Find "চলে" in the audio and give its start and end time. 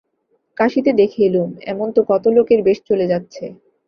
2.89-3.05